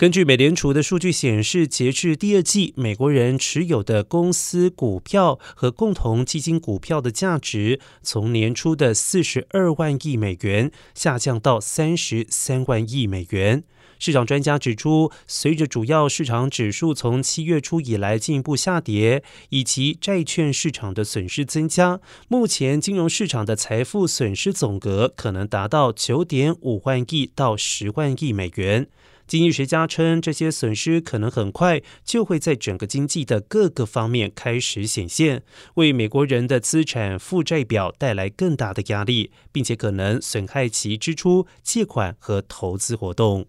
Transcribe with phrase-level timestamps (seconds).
[0.00, 13.62] 根据美联储的数据显示，截至第二季，美国人持有的公司股票和共同基金股票的价值，从年初的四十二万亿美元下降到三十三万亿美元。
[13.98, 28.88] 市场专家指出，随着主要市场指数从七月初以来进一步下跌，以及债券市场的损失增加，目前金融市场的财富损失总额可能达到九点五万亿到十万亿美元。
[29.30, 35.44] 经济学家称，这些损失可能很快就会在整个经济的各个方面开始显现，
[35.74, 43.46] 为美国人的资产负债表带来更大的压力，并且可能损害其支出、借款和投资活动。